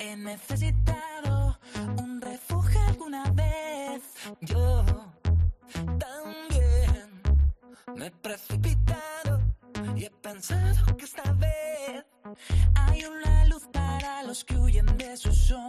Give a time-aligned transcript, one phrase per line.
[0.00, 1.58] He necesitado
[1.98, 4.02] un refugio alguna vez.
[4.40, 4.84] Yo
[5.98, 7.22] también
[7.96, 9.40] me he precipitado
[9.96, 12.04] y he pensado que esta vez
[12.74, 15.67] hay una luz para los que huyen de su sombra,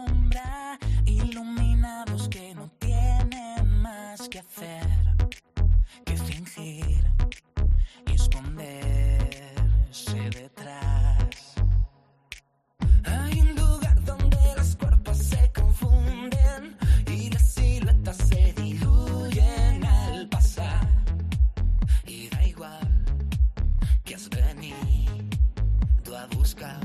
[26.22, 26.80] a buscar,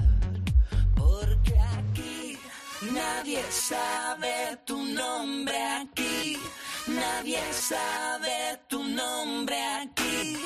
[0.96, 2.38] porque aquí
[2.94, 6.38] nadie sabe tu nombre aquí.
[6.88, 10.38] Nadie sabe tu nombre aquí.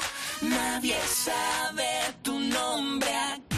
[0.42, 3.49] Nadie sabe tu nombre aquí.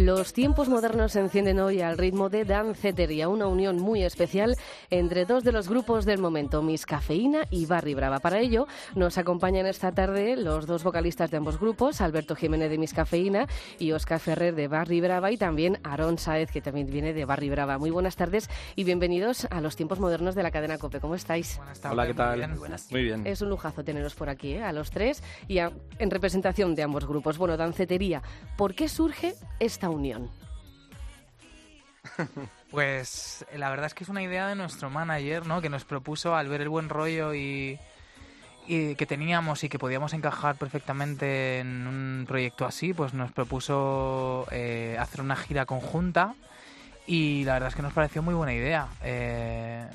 [0.00, 4.56] Los tiempos modernos se encienden hoy al ritmo de Dancetería, una unión muy especial
[4.88, 8.18] entre dos de los grupos del momento, Miss Cafeína y Barry Brava.
[8.18, 12.78] Para ello, nos acompañan esta tarde los dos vocalistas de ambos grupos, Alberto Jiménez de
[12.78, 13.46] Miss Cafeína
[13.78, 17.50] y Oscar Ferrer de Barry Brava, y también Aarón Saez, que también viene de Barry
[17.50, 17.76] Brava.
[17.76, 21.00] Muy buenas tardes y bienvenidos a los tiempos modernos de la cadena COPE.
[21.00, 21.60] ¿Cómo estáis?
[21.90, 22.38] Hola, ¿qué tal?
[22.90, 23.26] Muy bien.
[23.26, 24.62] Es un lujazo teneros por aquí, ¿eh?
[24.62, 27.36] a los tres, y a- en representación de ambos grupos.
[27.36, 28.22] Bueno, Dancetería,
[28.56, 30.30] ¿por qué surge esta unión?
[32.70, 35.60] Pues la verdad es que es una idea de nuestro manager, ¿no?
[35.60, 37.80] Que nos propuso al ver el buen rollo y,
[38.68, 44.96] que teníamos y que podíamos encajar perfectamente en un proyecto así, pues nos propuso eh,
[45.00, 46.36] hacer una gira conjunta
[47.08, 48.86] y la verdad es que nos pareció muy buena idea.
[49.02, 49.88] Eh,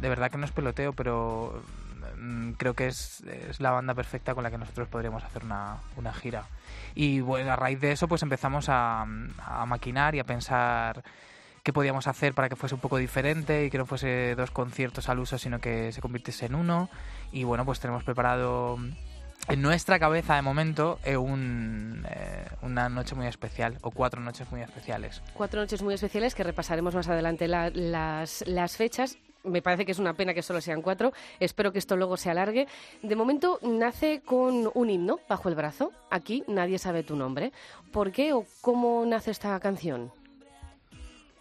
[0.00, 1.62] de verdad que no es peloteo, pero
[2.56, 6.12] creo que es, es la banda perfecta con la que nosotros podríamos hacer una, una
[6.12, 6.44] gira.
[6.94, 11.02] Y bueno, a raíz de eso pues empezamos a, a maquinar y a pensar
[11.62, 15.08] qué podíamos hacer para que fuese un poco diferente y que no fuese dos conciertos
[15.08, 16.88] al uso, sino que se convirtiese en uno.
[17.32, 18.78] Y bueno, pues tenemos preparado
[19.48, 24.50] en nuestra cabeza de momento eh, un, eh, una noche muy especial o cuatro noches
[24.50, 25.22] muy especiales.
[25.34, 29.16] Cuatro noches muy especiales que repasaremos más adelante la- las, las fechas.
[29.44, 31.12] Me parece que es una pena que solo sean cuatro.
[31.38, 32.66] Espero que esto luego se alargue.
[33.02, 35.92] De momento nace con un himno bajo el brazo.
[36.10, 37.52] Aquí nadie sabe tu nombre.
[37.90, 40.12] ¿Por qué o cómo nace esta canción?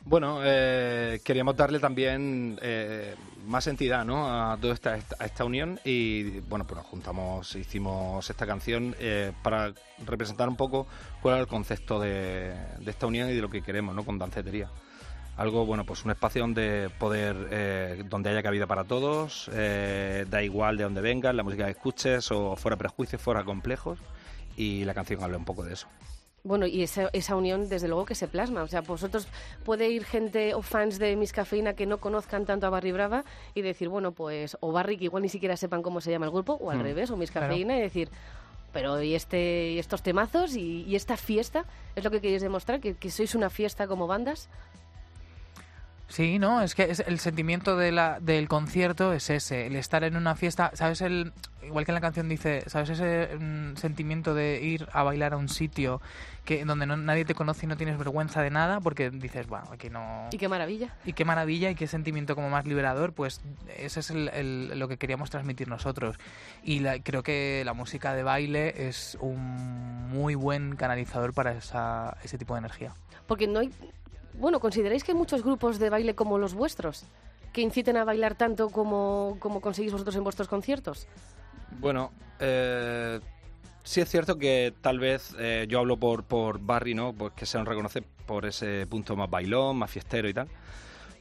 [0.05, 3.15] Bueno, eh, queríamos darle también eh,
[3.45, 4.27] más entidad ¿no?
[4.27, 9.73] a toda esta, esta unión y bueno, pues nos juntamos, hicimos esta canción eh, para
[10.05, 10.87] representar un poco
[11.21, 14.05] cuál es el concepto de, de esta unión y de lo que queremos ¿no?
[14.05, 14.69] con Dancetería.
[15.39, 20.43] Algo, bueno, pues un espacio donde poder, eh, donde haya cabida para todos, eh, da
[20.43, 23.99] igual de dónde vengas, la música que escuches o fuera prejuicios, fuera complejos
[24.57, 25.87] y la canción habla un poco de eso.
[26.43, 28.63] Bueno, y esa, esa unión, desde luego, que se plasma.
[28.63, 29.27] O sea, vosotros
[29.63, 33.23] puede ir gente o fans de Miss Cafeína que no conozcan tanto a Barry Brava
[33.55, 36.31] y decir, bueno, pues, o Barry, que igual ni siquiera sepan cómo se llama el
[36.33, 37.47] grupo, o al Mm, revés, o Miss claro.
[37.47, 38.09] Cafeína, y decir,
[38.73, 41.63] pero ¿y, este, y estos temazos y, y esta fiesta?
[41.95, 42.79] ¿Es lo que queréis demostrar?
[42.81, 44.49] ¿Que, que sois una fiesta como bandas?
[46.09, 50.03] Sí, no, es que es el sentimiento de la, del concierto es ese, el estar
[50.03, 51.01] en una fiesta, ¿sabes?
[51.01, 51.31] el
[51.61, 55.37] Igual que en la canción dice, ¿sabes ese mm, sentimiento de ir a bailar a
[55.37, 56.01] un sitio
[56.45, 58.79] que donde no- nadie te conoce y no tienes vergüenza de nada?
[58.79, 60.29] Porque dices, bueno, aquí no...
[60.31, 60.95] Y qué maravilla.
[61.05, 63.41] Y qué maravilla y qué sentimiento como más liberador, pues
[63.77, 66.17] ese es el- el- lo que queríamos transmitir nosotros.
[66.63, 72.17] Y la- creo que la música de baile es un muy buen canalizador para esa,
[72.23, 72.93] ese tipo de energía.
[73.27, 73.69] Porque no hay...
[74.33, 77.03] Bueno, ¿consideráis que hay muchos grupos de baile como los vuestros?
[77.51, 81.07] Que inciten a bailar tanto como, como conseguís vosotros en vuestros conciertos.
[81.79, 83.19] Bueno, eh,
[83.83, 87.13] sí es cierto que tal vez eh, yo hablo por, por Barry, ¿no?
[87.13, 90.47] Pues que se nos reconoce por ese punto más bailón, más fiestero y tal.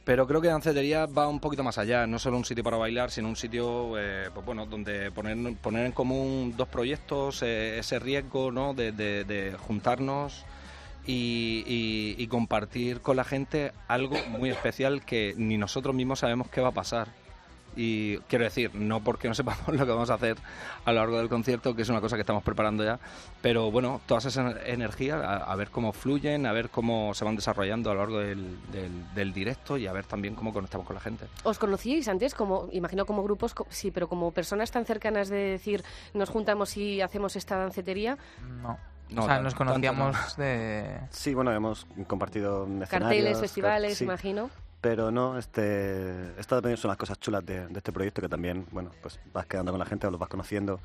[0.05, 3.11] Pero creo que Dancetería va un poquito más allá, no solo un sitio para bailar,
[3.11, 8.51] sino un sitio, eh, pues bueno, donde poner, poner en común dos proyectos, ese riesgo,
[8.51, 8.73] ¿no?
[8.73, 10.45] De juntarnos
[11.09, 16.49] y, y- y compartir con la gente algo muy especial que ni nosotros mismos sabemos
[16.49, 17.07] qué va a pasar.
[17.75, 20.37] Y quiero decir, no porque no sepamos lo que vamos a hacer
[20.85, 22.99] a lo largo del concierto, que es una cosa que estamos preparando ya,
[23.41, 27.35] pero bueno, todas esas energías, a, a ver cómo fluyen, a ver cómo se van
[27.35, 30.95] desarrollando a lo largo del, del- del directo y a ver también cómo conectamos con
[30.95, 31.25] la gente.
[31.43, 35.37] ¿Os conocíais antes, como imagino como grupos, co- sí, pero como personas tan cercanas de
[35.37, 35.83] decir,
[36.13, 38.17] nos juntamos y hacemos esta dancetería?
[38.61, 38.77] No.
[39.09, 40.43] No, o sea, nos tanto conocíamos no.
[40.43, 40.99] de...
[41.09, 44.49] Sí, bueno, hemos compartido Carteles, car- festivales, sí, imagino.
[44.81, 48.65] Pero no, este, estas también son las cosas chulas de, de este proyecto que también,
[48.71, 50.79] bueno, pues vas quedando con la gente, los vas conociendo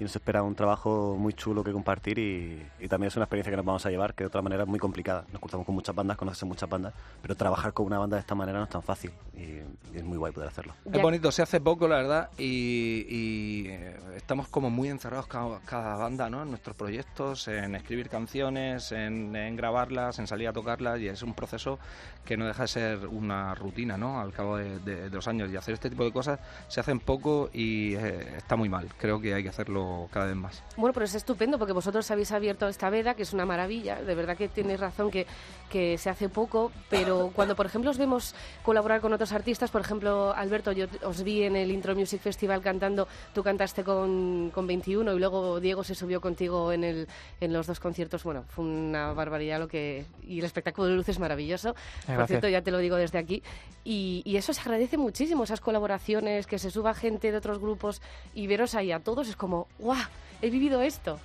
[0.00, 3.50] y nos espera un trabajo muy chulo que compartir y, y también es una experiencia
[3.50, 5.26] que nos vamos a llevar que de otra manera es muy complicada.
[5.30, 8.34] Nos cruzamos con muchas bandas, conoces muchas bandas, pero trabajar con una banda de esta
[8.34, 10.72] manera no es tan fácil y, y es muy guay poder hacerlo.
[10.90, 15.60] Es bonito, se hace poco, la verdad, y, y, eh, estamos como muy encerrados cada,
[15.66, 16.42] cada banda, ¿no?
[16.44, 21.22] En nuestros proyectos, en escribir canciones, en, en grabarlas, en salir a tocarlas, y es
[21.22, 21.78] un proceso
[22.24, 24.18] que no deja de ser una rutina, ¿no?
[24.18, 27.00] Al cabo de, de- de los años, y hacer este tipo de cosas se hacen
[27.00, 28.88] poco y eh, está muy mal.
[28.96, 30.62] Creo que hay que hacerlo cada vez más.
[30.76, 34.02] Bueno, pero es estupendo porque vosotros habéis abierto esta veda, que es una maravilla.
[34.02, 35.26] De verdad que tienes razón que,
[35.68, 39.80] que se hace poco, pero cuando, por ejemplo, os vemos colaborar con otros artistas, por
[39.80, 44.66] ejemplo, Alberto, yo os vi en el Intro Music Festival cantando, tú cantaste con, con
[44.66, 47.08] 21 y luego Diego se subió contigo en, el,
[47.40, 48.24] en los dos conciertos.
[48.24, 50.06] Bueno, fue una barbaridad lo que...
[50.22, 51.74] Y el espectáculo de luz es maravilloso.
[51.74, 52.28] Por Gracias.
[52.28, 53.42] cierto, ya te lo digo desde aquí.
[53.84, 58.00] Y, y eso se agradece muchísimo, esas colaboraciones, que se suba gente de otros grupos
[58.34, 59.98] y veros ahí a todos es como, ¡guau!
[60.42, 61.18] He vivido esto.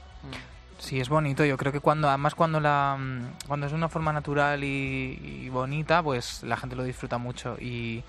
[0.78, 1.46] Sí, es bonito.
[1.46, 5.42] Yo creo que cuando, además cuando la, mm, cuando es de una forma natural y,
[5.44, 7.58] y bonita, pues la gente lo disfruta mucho.
[7.60, 8.04] Y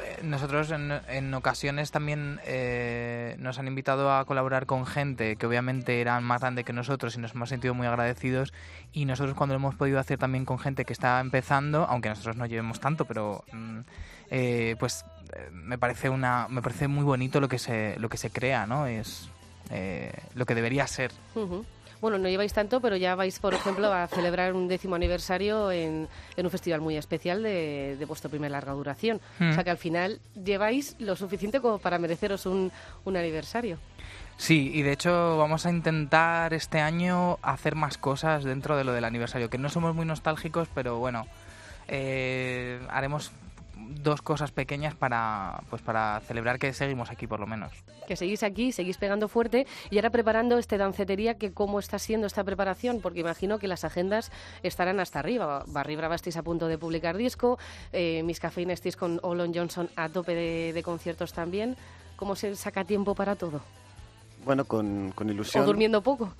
[0.00, 5.46] eh, nosotros en, en ocasiones también eh, nos han invitado a colaborar con gente que
[5.46, 8.54] obviamente eran más grande que nosotros y nos hemos sentido muy agradecidos.
[8.92, 12.36] Y nosotros cuando lo hemos podido hacer también con gente que está empezando, aunque nosotros
[12.36, 13.80] no llevemos tanto, pero mm,
[14.30, 15.04] eh, pues
[15.34, 18.66] eh, me parece una, me parece muy bonito lo que se, lo que se crea,
[18.66, 18.86] ¿no?
[18.86, 19.28] Es
[19.72, 21.10] eh, lo que debería ser.
[22.00, 26.08] Bueno, no lleváis tanto, pero ya vais, por ejemplo, a celebrar un décimo aniversario en,
[26.36, 29.20] en un festival muy especial de, de vuestro primer larga duración.
[29.40, 29.52] O Mm.
[29.54, 32.72] sea que al final lleváis lo suficiente como para mereceros un,
[33.04, 33.78] un aniversario.
[34.36, 38.92] Sí, y de hecho vamos a intentar este año hacer más cosas dentro de lo
[38.92, 41.28] del aniversario, que no somos muy nostálgicos, pero bueno,
[41.86, 43.30] eh, haremos
[43.92, 47.72] dos cosas pequeñas para pues para celebrar que seguimos aquí por lo menos.
[48.06, 52.26] Que seguís aquí, seguís pegando fuerte y ahora preparando este dancetería, que cómo está siendo
[52.26, 55.64] esta preparación, porque imagino que las agendas estarán hasta arriba.
[55.68, 57.58] Barry Brava estáis a punto de publicar disco,
[57.92, 61.76] eh, Miss Cafeína estáis con Olon Johnson a tope de, de conciertos también.
[62.16, 63.60] ¿Cómo se saca tiempo para todo?
[64.44, 65.64] Bueno, con, con ¿O ilusión.
[65.64, 66.34] durmiendo poco?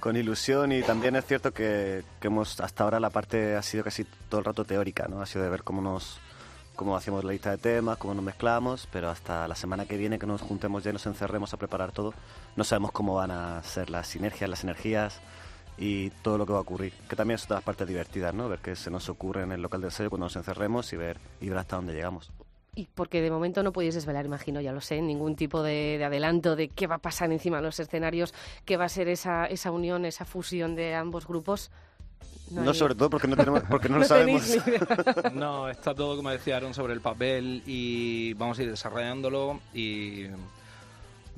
[0.00, 3.82] Con ilusión y también es cierto que, que hemos hasta ahora la parte ha sido
[3.82, 5.20] casi todo el rato teórica, ¿no?
[5.20, 6.20] Ha sido de ver cómo nos
[6.78, 10.16] cómo hacemos la lista de temas, cómo nos mezclamos, pero hasta la semana que viene
[10.16, 12.14] que nos juntemos ya y nos encerremos a preparar todo,
[12.54, 15.20] no sabemos cómo van a ser las sinergias, las energías
[15.76, 16.92] y todo lo que va a ocurrir.
[17.08, 18.48] Que también es otra de las partes divertidas, ¿no?
[18.48, 21.18] Ver qué se nos ocurre en el local de ensayo cuando nos encerremos y ver,
[21.40, 22.30] y ver hasta dónde llegamos.
[22.76, 26.04] Y porque de momento no podéis desvelar, imagino, ya lo sé, ningún tipo de, de
[26.04, 28.32] adelanto de qué va a pasar encima de los escenarios,
[28.64, 31.72] qué va a ser esa, esa unión, esa fusión de ambos grupos.
[32.50, 34.42] No, sobre todo porque no, tenemos, porque no lo sabemos.
[35.34, 40.26] No, está todo, como decía Aaron, sobre el papel y vamos a ir desarrollándolo y...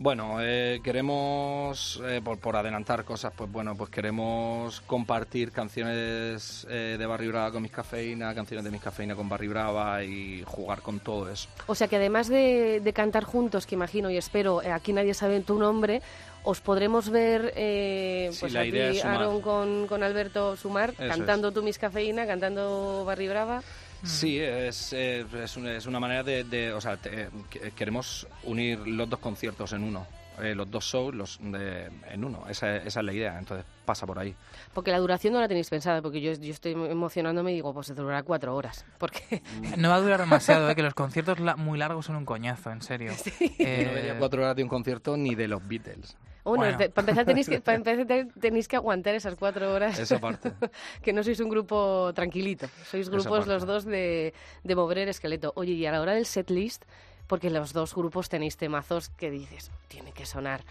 [0.02, 6.96] Bueno, eh, queremos, eh, por, por adelantar cosas, pues bueno, pues queremos compartir canciones eh,
[6.98, 10.80] de Barry Brava con Mis Cafeína, canciones de Mis Cafeína con Barry Brava y jugar
[10.80, 11.50] con todo eso.
[11.66, 15.12] O sea que además de, de cantar juntos, que imagino y espero, eh, aquí nadie
[15.12, 16.00] sabe tu nombre,
[16.44, 19.12] os podremos ver, eh, Sí, pues la aquí idea.
[19.12, 23.62] Aaron con, con Alberto Sumar, Eso cantando tú Mis Cafeína, cantando Barry Brava.
[24.04, 28.26] Sí, es, eh, es, una, es una manera de, de- o sea, te- que- queremos
[28.44, 30.06] unir los dos conciertos en uno,
[30.42, 34.06] eh, los dos shows los de- en uno, esa, esa es la idea, entonces pasa
[34.06, 34.34] por ahí.
[34.72, 37.88] Porque la duración no la tenéis pensada, porque yo, yo estoy emocionándome y digo, pues
[37.88, 38.84] se durará cuatro horas.
[38.98, 39.42] Porque
[39.76, 40.74] No va a durar demasiado, ¿eh?
[40.74, 43.12] que los conciertos la- muy largos son un coñazo, en serio.
[43.58, 46.78] Eh, no vería cuatro horas de un concierto ni de los Beatles, Bueno, Bueno.
[46.78, 49.98] te- para empezar, tenéis que, para empezar te- tenéis que aguantar esas cuatro horas.
[49.98, 50.52] esa parte.
[51.02, 52.66] que no sois un grupo tranquilito.
[52.84, 54.32] Sois grupos los dos de,
[54.64, 55.52] de mover el esqueleto.
[55.56, 56.84] Oye, y a la hora del setlist,
[57.26, 60.62] porque los dos grupos tenéis temazos que dices, tiene que sonar.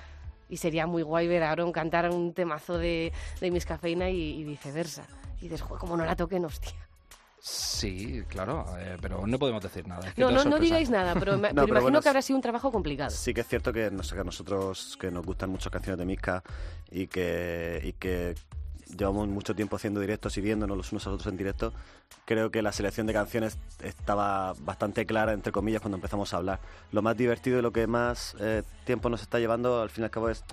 [0.50, 4.20] Y sería muy guay ver a Aaron cantar un temazo de, de Miss Cafeína y,
[4.40, 5.06] y viceversa.
[5.40, 6.74] Y dices, "Joder, como no la toquen, hostia.
[7.42, 10.08] Sí, claro, eh, pero no podemos decir nada.
[10.08, 12.22] es que No, no, no digáis nada, pero, me- pero pero imagino bueno, que habrá
[12.22, 13.10] sido un trabajo complicado.
[13.12, 15.98] Sí que es cierto que, no sé, que a nosotros que nos gustan mucho canciones
[16.00, 16.44] de Miska
[16.92, 18.36] y que, y que
[18.98, 21.72] llevamos mucho tiempo haciendo directos y viéndonos los unos a los otros en directo,
[22.26, 26.60] creo que la selección de canciones estaba bastante clara, entre comillas, cuando empezamos a hablar.
[26.92, 30.06] Lo más divertido y lo que más eh, tiempo nos está llevando, al fin y
[30.06, 30.44] al cabo, es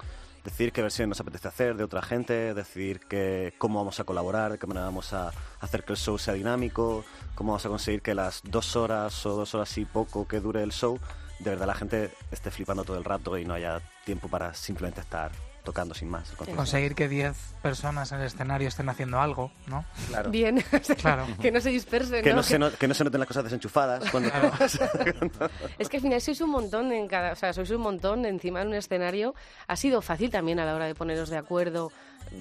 [0.46, 4.52] decidir qué versión nos apetece hacer de otra gente, decidir que, cómo vamos a colaborar,
[4.52, 8.00] de qué manera vamos a hacer que el show sea dinámico, cómo vamos a conseguir
[8.00, 11.00] que las dos horas o dos horas y poco que dure el show,
[11.40, 15.00] de verdad la gente esté flipando todo el rato y no haya tiempo para simplemente
[15.00, 15.32] estar
[15.66, 16.30] tocando sin más.
[16.54, 19.84] Conseguir que 10 personas en el escenario estén haciendo algo, ¿no?
[20.08, 20.30] Claro.
[20.30, 20.64] Bien,
[20.98, 21.26] Claro.
[21.42, 22.22] que no se dispersen.
[22.22, 22.36] Que ¿no?
[22.36, 24.10] no, se no, que no se noten las cosas desenchufadas.
[24.10, 24.30] Cuando,
[25.78, 28.60] Es que al final sois un montón en cada, o sea, sois un montón encima
[28.60, 29.34] de un escenario.
[29.66, 31.90] Ha sido fácil también a la hora de poneros de acuerdo,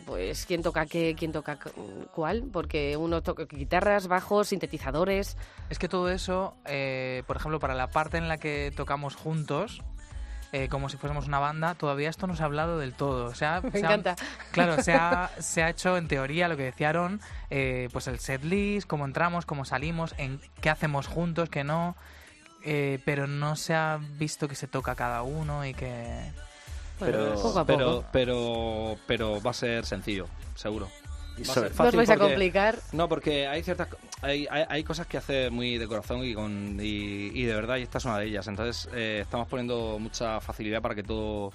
[0.06, 1.58] pues quién toca qué, quién toca
[2.14, 5.36] cuál, porque uno toca guitarras, bajos, sintetizadores.
[5.70, 9.82] Es que todo eso, eh, por ejemplo, para la parte en la que tocamos juntos,
[10.56, 13.26] eh, como si fuésemos una banda, todavía esto no se ha hablado del todo.
[13.26, 14.16] O sea, Me se ha- encanta.
[14.52, 17.20] claro, se ha, se ha hecho en teoría lo que decía Aaron,
[17.50, 21.96] eh, pues el set list, cómo entramos, cómo salimos, en qué hacemos juntos, qué no.
[22.64, 26.32] eh, pero no se ha visto que se toca cada uno y que...
[27.00, 28.06] Bueno, Pero- poco a pero, poco.
[28.14, 30.88] pero, pero va a ser sencillo, seguro.
[31.44, 32.76] Sobre- vais a porque- complicar.
[32.94, 33.90] No, porque hay ciertas
[34.22, 37.78] hay, hay, hay cosas que hace muy de corazón y con y, y de verdad
[37.78, 38.48] y esta es una de ellas.
[38.48, 41.52] Entonces eh, estamos poniendo mucha facilidad para que todo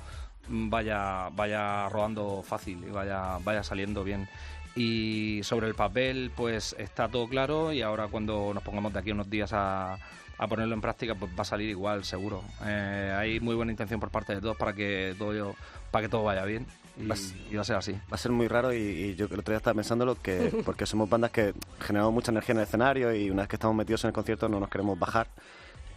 [0.49, 4.28] vaya vaya rodando fácil y vaya vaya saliendo bien.
[4.76, 9.10] Y sobre el papel, pues está todo claro y ahora cuando nos pongamos de aquí
[9.10, 9.98] unos días a,
[10.38, 12.42] a ponerlo en práctica, pues va a salir igual, seguro.
[12.64, 15.54] Eh, hay muy buena intención por parte de todos para que todo
[15.90, 17.14] para que todo vaya bien y va
[17.60, 17.92] a ser así.
[17.92, 20.86] Va a ser muy raro y, y yo el otro día estaba pensándolo que porque
[20.86, 24.04] somos bandas que generamos mucha energía en el escenario y una vez que estamos metidos
[24.04, 25.28] en el concierto no nos queremos bajar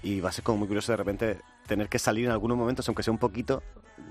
[0.02, 1.38] y va a ser como muy curioso de repente
[1.68, 3.64] tener que salir en algunos momentos aunque sea un poquito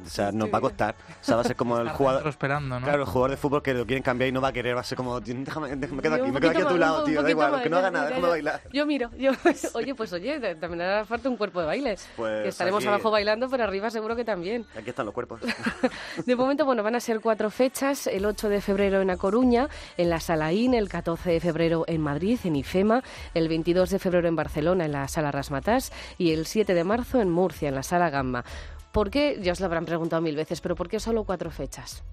[0.05, 2.81] o sea nos va a costar o sea va a ser como el jugador esperando,
[2.81, 2.85] ¿no?
[2.87, 4.81] claro el jugador de fútbol que lo quieren cambiar y no va a querer va
[4.81, 6.79] a ser como "Tío, déjame, déjame me quedo Yo aquí me quedo aquí a tu
[6.79, 9.33] lado tío da igual que no haga nada déjame bailar Yo miro, yo,
[9.75, 11.97] oye, pues oye, también hará falta un cuerpo de baile.
[12.17, 14.65] Pues estaremos abajo bailando, pero arriba seguro que también.
[14.77, 15.41] aquí están los cuerpos
[16.27, 18.07] De momento, bueno, van a ser cuatro fechas.
[18.07, 21.85] El 8 de febrero en A Coruña, en la Sala IN, el 14 de febrero
[21.87, 23.03] en Madrid, en IFEMA,
[23.35, 27.21] el 22 de febrero en Barcelona, en la Sala Rasmatás, y el 7 de marzo
[27.21, 28.45] en Murcia, en la Sala Gamma.
[28.93, 29.39] ¿Por qué?
[29.43, 32.05] Ya os lo habrán preguntado mil veces, pero ¿por qué solo cuatro fechas?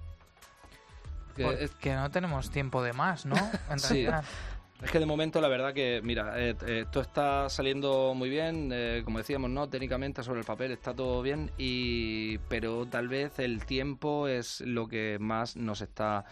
[1.80, 3.36] Que no tenemos tiempo de más, ¿no?
[3.70, 3.94] En Sí.
[4.06, 4.24] realidad.
[4.82, 8.70] Es que de momento la verdad que, mira, eh, eh, todo está saliendo muy bien,
[8.72, 9.68] eh, como decíamos, ¿no?
[9.68, 14.88] Técnicamente sobre el papel está todo bien, y pero tal vez el tiempo es lo
[14.88, 16.24] que más nos está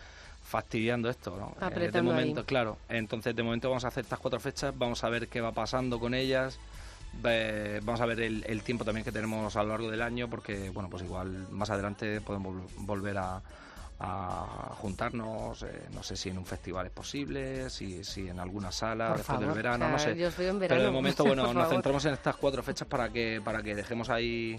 [0.43, 1.49] fastidiando esto, ¿no?
[1.51, 2.17] Eh, de Apretando ahí.
[2.21, 2.79] momento, claro.
[2.89, 6.01] Entonces, de momento vamos a hacer estas cuatro fechas, vamos a ver qué va pasando
[6.01, 6.59] con ellas.
[7.23, 10.29] Ve- vamos a ver el, el tiempo también que tenemos a lo largo del año,
[10.29, 13.41] porque, bueno, pues igual más adelante podemos vol- volver a,
[14.01, 18.71] a juntarnos, eh, no sé si en un festival es posible, si, si en alguna
[18.71, 20.19] sala Por después del verano, o no sea, sé.
[20.21, 20.79] yo os veo en verano.
[20.79, 21.69] Pero de momento, bueno, nos favor.
[21.71, 24.59] centramos en estas cuatro fechas para que, para que dejemos ahí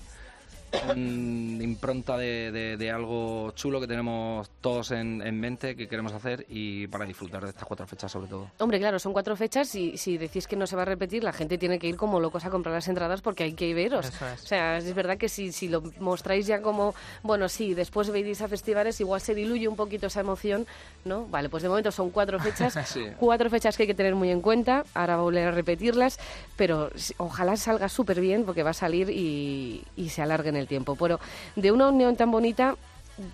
[0.95, 6.45] impronta de, de- de algo chulo que tenemos todos en, en mente, que queremos hacer
[6.49, 8.47] y para disfrutar de estas cuatro fechas sobre todo.
[8.59, 11.33] Hombre, claro, son cuatro fechas y si decís que no se va a repetir, la
[11.33, 14.07] gente tiene que ir como locos a comprar las entradas porque hay que veros.
[14.07, 14.43] Eso es.
[14.43, 18.41] O sea, es verdad que si, si lo mostráis ya como, bueno, sí, después veis
[18.41, 20.65] a festivales, igual se diluye un poquito esa emoción,
[21.05, 21.25] ¿no?
[21.27, 23.05] Vale, pues de momento son cuatro fechas, Sí.
[23.17, 26.19] cuatro fechas que hay que tener muy en cuenta, ahora volver a repetirlas,
[26.55, 30.67] pero ojalá salga súper bien porque va a salir y, y se alargue en el
[30.67, 30.95] tiempo.
[30.95, 31.19] Pero
[31.55, 32.75] de una unión tan bonita,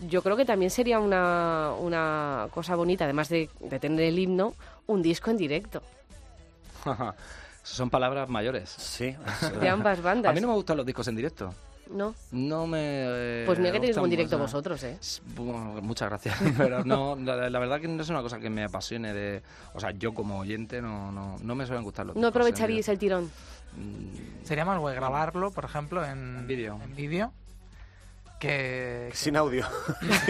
[0.07, 4.53] yo creo que también sería una, una cosa bonita, además de, de tener el himno,
[4.87, 5.81] un disco en directo
[7.63, 8.69] Son palabras mayores.
[8.69, 9.15] sí
[9.59, 10.31] de ambas bandas.
[10.31, 11.53] A mí no me gustan los discos en directo.
[11.89, 12.15] ¿No?
[12.31, 12.79] No me.
[12.81, 14.45] eh, Pues mira que tenéis buen directo mucho.
[14.47, 14.97] vosotros, ¿eh?
[15.35, 16.35] Bueno, muchas gracias.
[16.57, 19.43] Pero no, la, la verdad que no es una cosa que me apasione de.
[19.75, 22.87] O sea, yo como oyente no, no, no me suelen gustar los No discos aprovecharíais
[22.89, 23.31] el tirón.
[23.77, 26.79] Mm, Sería más guay grabarlo, por ejemplo, en, En vídeo.
[26.83, 27.33] en vídeo,
[28.39, 29.65] que, sin audio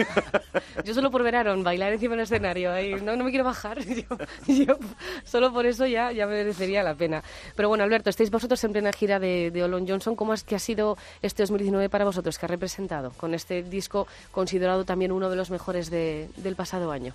[0.84, 3.44] Yo solo por ver a Aaron bailar encima del escenario, ahí, no, no me quiero
[3.44, 3.78] bajar.
[3.84, 4.04] Yo,
[4.46, 4.78] yo
[5.24, 7.22] solo por eso ya, ya merecería la pena.
[7.56, 10.14] Pero bueno, Alberto, estáis vosotros en plena gira de, de Olon Johnson.
[10.16, 12.38] ¿Cómo es que ha sido este 2019 para vosotros?
[12.38, 16.92] ¿Qué ha representado con este disco considerado también uno de los mejores de- del pasado
[16.92, 17.12] año?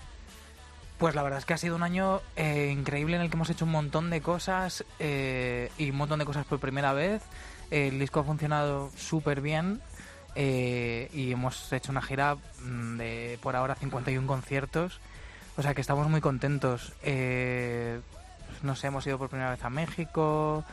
[1.01, 3.49] Pues la verdad es que ha sido un año eh, increíble en el que hemos
[3.49, 7.23] hecho un montón de cosas eh, y un montón de cosas por primera vez.
[7.71, 9.81] El disco ha funcionado súper bien
[10.35, 14.99] eh, y hemos hecho una gira mm, de por ahora 51 conciertos.
[15.57, 16.93] O sea que estamos muy contentos.
[17.01, 17.99] Eh,
[18.61, 20.63] no sé, hemos ido por primera vez a México.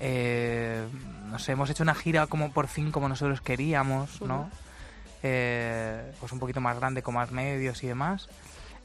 [0.00, 0.82] eh,
[1.26, 4.48] no sé, hemos hecho una gira como por fin como nosotros queríamos, ¿no?
[5.22, 8.30] Eh, pues un poquito más grande, con más medios y demás.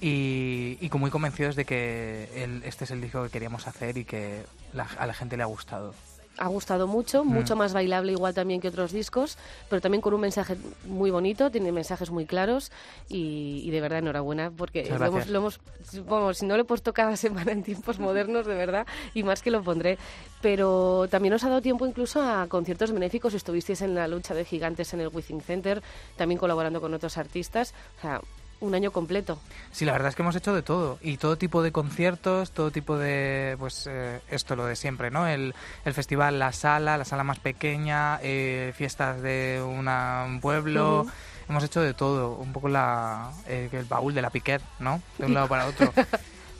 [0.01, 4.05] Y, y muy convencidos de que el- este es el disco que queríamos hacer y
[4.05, 5.93] que la- a la gente le ha gustado.
[6.41, 9.37] ha gustado mucho, mucho más bailable igual también que otros discos,
[9.69, 12.71] pero también con un mensaje muy bonito, tiene mensajes muy claros
[13.09, 15.59] y, y de verdad enhorabuena porque lo hemos, lo hemos,
[16.07, 19.41] vamos, si no lo he puesto cada semana en tiempos modernos, de verdad, y más
[19.41, 19.97] que lo pondré.
[20.41, 24.45] Pero también os ha dado tiempo incluso a conciertos benéficos, estuvisteis en la lucha de
[24.45, 25.83] gigantes en el Withing Center,
[26.15, 28.21] también colaborando con otros artistas, o sea,
[28.61, 29.39] un año completo.
[29.71, 32.71] Sí, la verdad es que hemos hecho de todo y todo tipo de conciertos, todo
[32.71, 35.27] tipo de, pues eh, esto lo de siempre, ¿no?
[35.27, 35.53] El,
[35.85, 41.05] el festival, la sala, la sala más pequeña, eh, fiestas de una- un pueblo.
[41.47, 45.01] Hemos hecho de todo, un poco la, eh, el baúl de la piquet, ¿no?
[45.17, 45.91] De un lado para otro.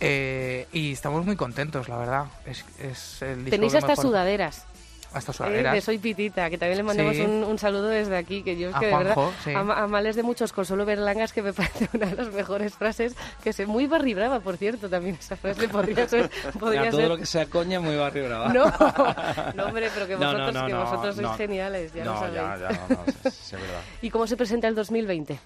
[0.01, 2.25] Eh, y estamos muy contentos, la verdad.
[2.46, 4.65] Es, es el Tenéis hasta mejor- sudaderas.
[5.13, 5.74] Hasta eh, sudaderas.
[5.74, 7.22] de Soy Pitita, que también le mandamos Sí.
[7.22, 9.54] un, un saludo desde aquí, que yo es A que de verdad, sí.
[9.54, 12.28] a, a males de muchos con solo ver langas, que me parece una de las
[12.34, 16.30] mejores frases, que sé, muy barri brava, por cierto, también esa frase podría ser...
[16.60, 18.54] Podría Mira, todo ser lo que sea coña, muy barrio brava.
[18.54, 18.66] No,
[19.56, 21.34] no, hombre, pero que No, no, vosotros, no, que no, vosotros sois no.
[21.36, 22.36] geniales, ya no, lo sabéis.
[22.36, 23.82] ya, ya, no, sí, es verdad.
[24.01, 25.39] ¿Y cómo se presenta el 2020?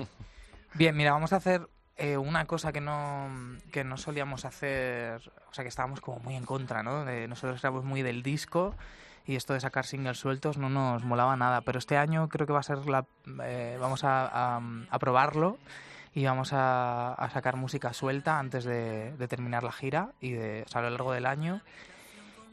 [0.74, 1.68] Bien, mira, vamos a hacer
[1.98, 3.30] eh, una cosa que no,
[3.72, 7.06] que no solíamos hacer, o sea, que estábamos como muy en contra, ¿no?
[7.06, 8.76] De, nosotros éramos muy del disco
[9.26, 12.54] y esto de sacar singles sueltos no nos molaba nada, pero este año creo que
[12.54, 13.06] va a ser la...
[13.44, 14.26] eh, vamos a,
[14.58, 15.58] a- a probarlo
[16.14, 20.64] y vamos a, a sacar música suelta antes de, de terminar la gira y de,
[20.66, 21.62] o sea, a lo largo del año.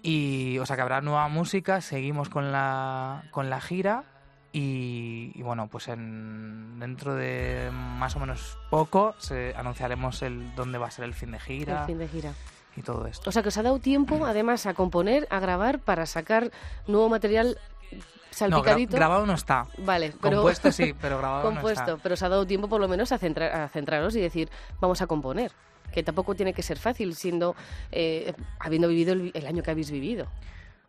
[0.02, 4.04] Y, o sea, que habrá nueva música, seguimos con la, con la gira
[4.52, 10.78] y, y bueno, pues en, dentro de más o menos poco se, anunciaremos el dónde
[10.78, 12.32] va a ser el fin de gira El fin de gira.
[12.76, 13.28] Y todo esto.
[13.28, 16.50] O sea, que os ha dado tiempo, además, a componer, a grabar, para sacar
[16.86, 17.58] nuevo material
[17.92, 18.96] No, gra- salpicadito.
[18.96, 19.66] grabado no está.
[19.78, 20.36] Vale, pero...
[20.36, 22.02] Compuesto sí, pero grabado compuesto, no está.
[22.02, 24.48] pero os ha dado tiempo por lo menos a, centrar, a centraros y decir,
[24.80, 25.52] vamos a componer.
[25.92, 27.56] Que tampoco tiene que ser fácil, siendo
[27.90, 30.28] eh, habiendo vivido el, el año que habéis vivido.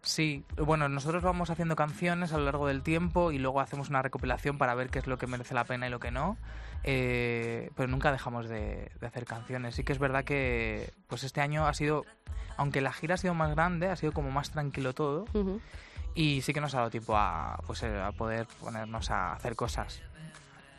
[0.04, 4.02] Sí, bueno, nosotros vamos haciendo canciones a lo largo del tiempo y luego hacemos una
[4.02, 6.38] recopilación para ver qué es lo que merece la pena y lo que no.
[6.84, 9.76] eh, pero nunca dejamos de, de hacer canciones.
[9.76, 12.06] Sí que es verdad que pues este año ha sido,
[12.58, 15.26] aunque la gira ha sido más grande, ha sido como más tranquilo todo
[16.16, 19.56] y sí que nos ha dado tiempo a, pues, eh, a poder ponernos a hacer
[19.56, 20.02] cosas.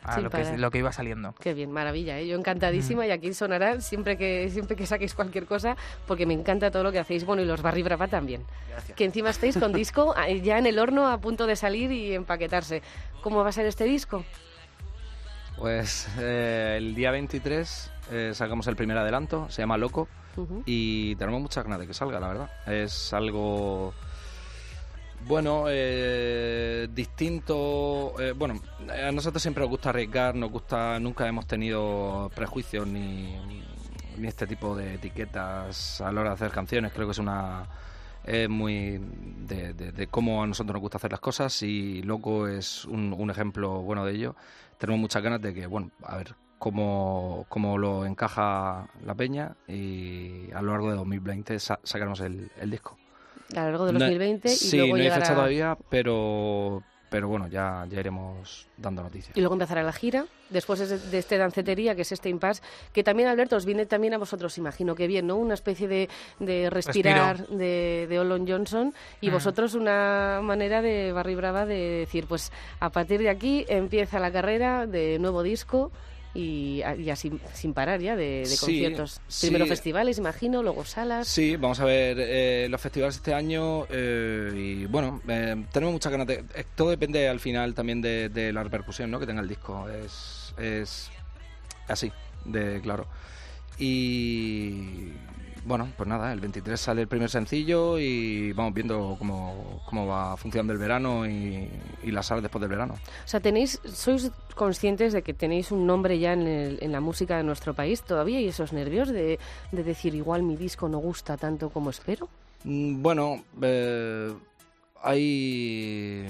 [0.03, 0.59] A lo que, parar.
[0.59, 1.33] lo que iba saliendo.
[1.39, 2.27] Qué bien, maravilla, ¿eh?
[2.27, 5.75] yo encantadísima y aquí sonará siempre que siempre que saquéis cualquier cosa
[6.07, 8.45] porque me encanta todo lo que hacéis, bueno y los Barry Brava también.
[8.69, 8.97] Gracias.
[8.97, 10.13] Que encima estáis con disco
[10.43, 12.81] ya en el horno a punto de salir y empaquetarse.
[13.21, 14.23] ¿Cómo va a ser este disco?
[15.57, 20.07] Pues eh, el día 23 eh, sacamos el primer adelanto, se llama Loco,
[20.65, 22.49] y tenemos muchas ganas de que salga, la verdad.
[22.65, 23.93] Es algo,
[25.27, 28.13] bueno, eh, distinto.
[28.19, 28.59] eh, bueno,
[28.89, 33.35] a nosotros siempre nos gusta arriesgar, nos gusta, nunca hemos tenido prejuicios ni,
[34.17, 36.91] ni este tipo de etiquetas a la hora de hacer canciones.
[36.93, 37.67] Creo que es una
[38.25, 42.85] es muy de, de- cómo a nosotros nos gusta hacer las cosas y Loco es
[42.85, 44.35] un, un ejemplo bueno de ello.
[44.77, 50.49] Tenemos muchas ganas de que, bueno, a ver cómo, cómo lo encaja la peña y
[50.53, 52.97] a lo largo de 2020 sa- sacaremos el, el disco.
[53.57, 56.83] A lo largo de No- 2020 y sí, luego no hay llegará- fecha todavía, pero,
[57.09, 59.37] pero bueno, ya, ya iremos dando noticias.
[59.37, 62.61] Y luego empezará la gira, después de, de este dancetería, que es este impasse,
[62.91, 65.37] que también, Alberto, os viene también a vosotros, imagino que bien, ¿no?
[65.37, 69.33] Una especie de, de respirar de, de Olon Johnson y Mm.
[69.33, 74.31] vosotros una manera de Barry Brava de decir, pues a partir de aquí empieza la
[74.31, 75.91] carrera de nuevo disco
[76.33, 79.21] y a- ya sin, sin parar ya de, de Sí, conciertos.
[79.27, 79.47] sí.
[79.47, 81.27] Primero festivales, imagino, luego salas.
[81.27, 86.11] Sí, vamos a ver eh, los festivales este año eh, y bueno, eh, tenemos muchas
[86.11, 86.43] ganas de...
[86.55, 89.19] eh, todo depende al final también de, de la repercusión ¿no?
[89.19, 91.11] que tenga el disco, es, es
[91.87, 92.11] así,
[92.45, 93.07] de claro.
[93.77, 95.11] Y
[95.65, 100.35] bueno, pues nada, el 23 sale el primer sencillo y vamos viendo cómo, cómo va
[100.37, 101.69] funcionando el verano y,
[102.03, 102.95] y la sala después del verano.
[102.95, 106.99] O sea, tenéis, sois conscientes de que tenéis un nombre ya en, el- en la
[106.99, 109.39] música de nuestro país todavía y esos nervios de,
[109.71, 112.29] de decir igual mi disco no gusta tanto como espero.
[112.65, 114.33] Mm, Bueno, eh,
[115.03, 116.25] hay,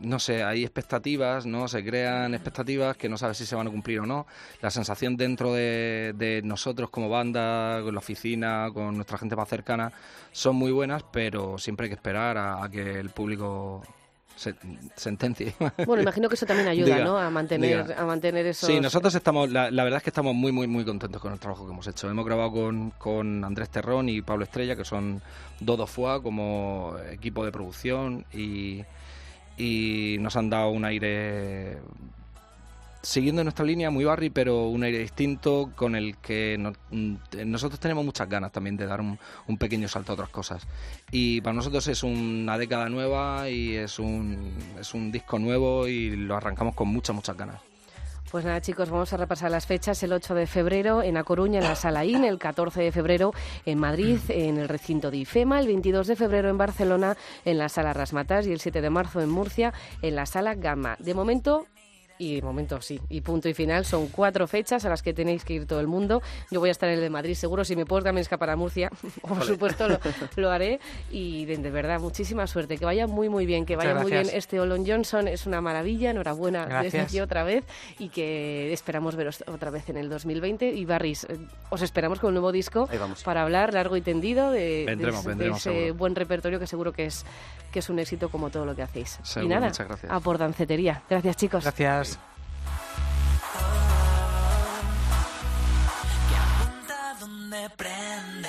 [0.00, 1.68] no sé, hay expectativas, ¿no?
[1.68, 4.26] Se crean expectativas que no sabes si se van a cumplir o no.
[4.62, 9.92] La sensación dentro de, nosotros como banda, con la oficina, con nuestra gente más cercana,
[10.32, 13.82] son muy buenas, pero siempre hay que esperar a que el público
[14.40, 14.54] se,
[14.96, 15.54] sentencie.
[15.86, 17.18] Bueno, imagino que eso también ayuda, Diga, ¿no?
[17.18, 18.00] A mantener, diga.
[18.00, 18.66] a mantener esos...
[18.66, 21.38] Sí, nosotros estamos, la, la verdad es que estamos muy, muy, muy contentos con el
[21.38, 22.08] trabajo que hemos hecho.
[22.08, 25.20] Hemos grabado con, con Andrés Terrón y Pablo Estrella, que son
[25.60, 28.82] Dodo Fua como equipo de producción y,
[29.58, 31.76] y nos han dado un aire
[33.02, 36.58] siguiendo nuestra línea, muy Barry, pero un aire distinto con el que
[36.90, 37.14] mm,
[37.46, 40.66] nosotros tenemos muchas ganas también de dar un, un, pequeño salto a otras cosas.
[41.10, 46.16] Y para nosotros es una década nueva y es un, es un disco nuevo y
[46.16, 47.60] lo arrancamos con muchas, muchas ganas.
[48.30, 50.00] Pues nada, chicos, vamos a repasar las fechas.
[50.04, 53.32] El 8 de febrero en A Coruña, en la Sala IN, el 14 de febrero
[53.66, 57.68] en Madrid, en el recinto de IFEMA, el 22 de febrero en Barcelona, en la
[57.68, 60.94] Sala Rasmatas y el 7 de marzo en Murcia, en la Sala Gamma.
[61.00, 61.66] De momento,
[62.20, 63.00] y de momento sí.
[63.08, 63.86] Y punto y final.
[63.86, 66.22] Son cuatro fechas a las que tenéis que ir todo el mundo.
[66.50, 67.64] Yo voy a estar en el de Madrid, seguro.
[67.64, 68.90] Si me puedo también escapar a Murcia,
[69.22, 69.88] por supuesto
[70.36, 70.80] lo, haré.
[71.10, 72.76] Y de, verdad, muchísima suerte.
[72.76, 73.64] Que vaya muy, muy bien.
[73.64, 75.28] Que vaya muy bien este Olon Johnson.
[75.28, 76.10] Es una maravilla.
[76.10, 77.64] Enhorabuena desde aquí otra vez.
[77.98, 80.68] Y que esperamos veros otra vez en el 2020.
[80.68, 81.38] Y Barris, eh,
[81.70, 82.86] os esperamos con un nuevo disco
[83.24, 84.84] para hablar largo y tendido de,
[85.56, 87.24] ese buen repertorio que seguro que es,
[87.72, 89.18] que es un éxito como todo lo que hacéis.
[89.42, 89.72] y nada,
[90.08, 91.02] a por dancetería.
[91.08, 91.64] Gracias, chicos.
[91.64, 92.09] Gracias.
[97.50, 97.62] Né?
[97.62, 98.39] me prende.